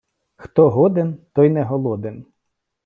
Хто 0.35 0.69
годен, 0.69 1.19
той 1.33 1.49
не 1.49 1.63
голоден. 1.65 2.25